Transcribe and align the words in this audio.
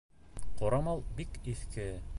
Ҡорамал 0.61 1.03
бик 1.19 1.39
иҫке. 1.55 1.91